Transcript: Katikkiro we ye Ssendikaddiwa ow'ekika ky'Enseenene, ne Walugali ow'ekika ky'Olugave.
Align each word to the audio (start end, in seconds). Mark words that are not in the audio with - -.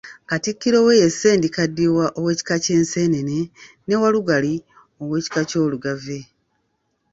Katikkiro 0.29 0.77
we 0.85 0.93
ye 1.01 1.07
Ssendikaddiwa 1.13 2.05
ow'ekika 2.19 2.55
ky'Enseenene, 2.63 3.39
ne 3.87 3.95
Walugali 4.01 4.53
ow'ekika 5.01 5.41
ky'Olugave. 5.49 6.19